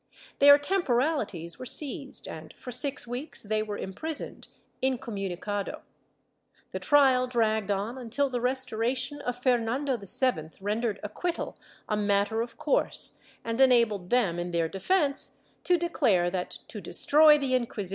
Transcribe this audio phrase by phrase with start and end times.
[0.39, 4.47] Their temporalities were seized and for six weeks they were imprisoned,
[4.81, 5.81] incomunicado.
[6.71, 11.55] The trial dragged on until the restoration of Fernando VII rendered acquittal
[11.87, 17.37] a matter of course and enabled them, in their defence, to declare that to destroy
[17.37, 17.87] the Inquisition ^ Memoria interesante, Append.